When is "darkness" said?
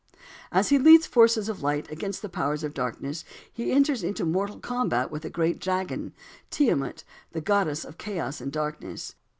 2.73-3.23, 8.51-9.13